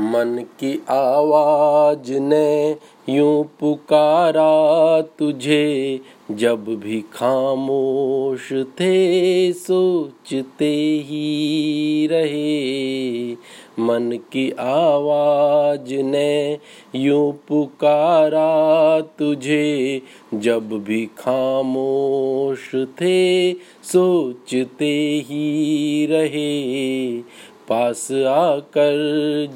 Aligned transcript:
मन 0.00 0.44
की 0.60 0.82
आवाज़ 0.88 2.12
ने 2.12 2.76
यूँ 3.08 3.44
पुकारा 3.60 5.00
तुझे, 5.02 6.00
जब 6.30 6.64
भी 6.64 7.00
खामोश 7.00 8.52
थे 8.52 9.52
सोचते 9.52 11.04
ही 11.06 12.06
रहे। 12.10 13.32
मन 13.78 14.18
की 14.32 14.50
आवाज़ 14.58 15.94
ने 15.94 16.58
यूँ 16.94 17.32
पुकारा 17.48 19.00
तुझे, 19.00 20.02
जब 20.34 20.68
भी 20.68 21.06
खामोश 21.06 22.70
थे 22.74 23.52
सोचते 23.82 25.24
ही 25.26 26.06
रहे। 26.10 27.18
पास 27.68 28.08
आकर 28.12 28.96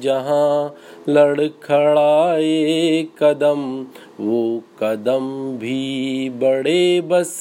जहाँ 0.03 0.75
लड़खड़ाए 1.09 3.07
कदम, 3.19 3.85
वो 4.19 4.61
कदम 4.83 5.57
भी 5.57 6.29
बड़े 6.29 7.01
बस 7.01 7.39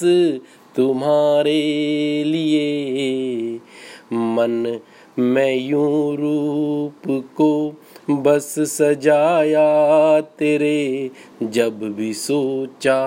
तुम्हारे 0.77 1.61
लिए। 2.27 3.61
मन 4.13 4.81
मैं 5.19 5.57
यूँ 5.57 6.17
रूप 6.17 7.25
को 7.37 7.75
बस 8.11 8.55
सजाया 8.59 10.21
तेरे, 10.21 11.11
जब 11.43 11.79
भी 11.83 12.13
सोचा 12.15 12.99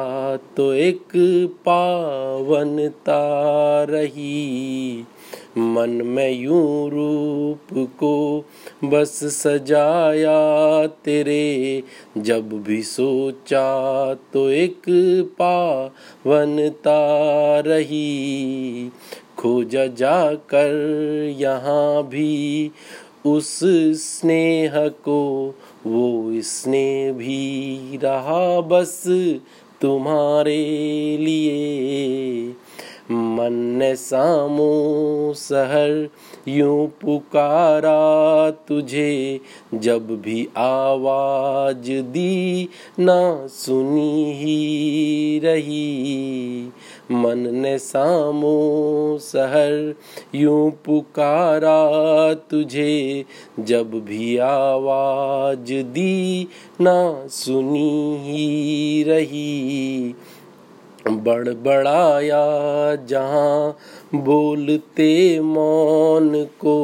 तो 0.57 0.73
एक 0.73 1.07
पावनता 1.65 3.21
रही। 3.83 5.05
मन 5.57 5.89
में 5.89 6.31
यूँ 6.31 6.89
रूप 6.89 7.87
को 7.99 8.45
बस 8.83 9.23
सजाया 9.23 10.87
तेरे। 10.87 11.83
जब 12.17 12.63
भी 12.63 12.83
सोचा 12.83 14.13
तो 14.13 14.49
एक 14.49 14.81
पावनता 15.39 16.99
रही। 17.59 18.91
खोजा 19.37 19.85
जाकर 19.85 20.73
यहाँ 21.39 22.07
भी 22.07 22.71
उस 23.25 23.59
स्नेह 23.93 24.87
को, 24.87 25.55
वो 25.87 26.31
स्नेह 26.41 27.11
भी 27.11 27.79
रहा 27.97 28.61
बस 28.61 29.03
तुम्हारे 29.81 30.63
लिए। 31.19 32.53
मन 33.11 33.53
ने 33.53 33.95
सामो 33.95 35.33
सहर, 35.35 36.09
यूँ 36.47 36.87
पुकारा 36.87 38.51
तुझे, 38.51 39.39
जब 39.73 40.21
भी 40.21 40.49
आवाज़ 40.57 41.91
दी 41.91 42.69
ना 42.99 43.47
सुनी 43.47 44.33
ही 44.33 45.39
रही। 45.39 46.69
मन 47.11 47.39
ने 47.39 47.77
सामो 47.77 49.17
सहर, 49.21 49.95
यूँ 50.35 50.71
पुकारा 50.71 52.33
तुझे, 52.33 53.25
जब 53.59 53.91
भी 53.91 54.37
आवाज़ 54.37 55.73
दी 55.73 56.47
ना 56.81 57.27
सुनी 57.27 58.17
ही 58.21 59.03
रही। 59.03 60.15
बड़बड़ाया 61.07 62.95
जहाँ 62.95 63.77
बोलते 64.15 65.39
मौन 65.39 66.43
को। 66.43 66.77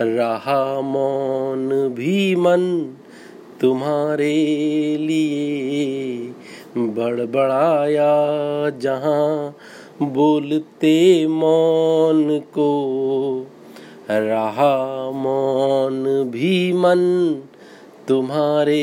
रहा 0.00 0.80
मौन 0.80 1.88
भी 1.88 2.36
मन 2.36 2.94
तुम्हारे 3.60 4.34
लिए। 5.00 6.16
बड़बड़ाया 6.78 8.10
जहाँ 8.70 9.56
बोलते 10.02 11.26
मौन 11.26 12.38
को। 12.38 13.46
रहा 14.10 15.10
मौन 15.10 16.24
भी 16.30 16.72
मन 16.72 17.40
तुम्हारे 18.08 18.82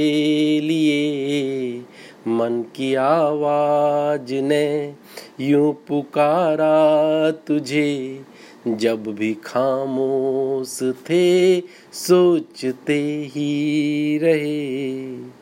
लिए। 0.63 1.81
मन 2.27 2.65
की 2.75 2.95
आवाज़ 2.95 4.33
ने 4.33 4.93
यूँ 5.39 5.73
पुकारा 5.73 7.31
तुझे। 7.31 8.21
जब 8.67 9.03
भी 9.03 9.33
खामोश 9.33 10.79
थे 10.83 11.61
सोचते 11.93 13.31
ही 13.35 14.17
रहे। 14.17 15.33